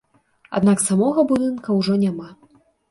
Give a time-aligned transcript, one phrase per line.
[0.59, 2.29] Аднак самога будынка ўжо няма.